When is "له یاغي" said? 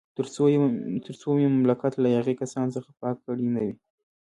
1.97-2.33